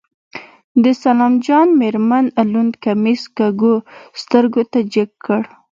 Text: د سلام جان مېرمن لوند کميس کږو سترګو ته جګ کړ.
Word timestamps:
د 0.83 0.85
سلام 1.03 1.33
جان 1.45 1.67
مېرمن 1.81 2.25
لوند 2.51 2.73
کميس 2.83 3.21
کږو 3.37 3.73
سترګو 4.21 4.63
ته 4.71 4.79
جګ 4.93 5.09
کړ. 5.25 5.41